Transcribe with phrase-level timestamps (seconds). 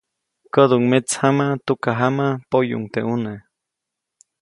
[0.53, 3.33] Käduʼuŋ metsjama, tukajama, poyuʼuŋ teʼ ʼune.